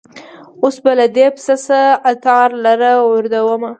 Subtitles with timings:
[0.63, 1.79] اوس به له دې پسه څه
[2.11, 3.69] عطار لره وردرومم